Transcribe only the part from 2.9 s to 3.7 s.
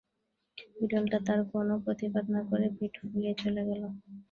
ফুলিয়ে চলে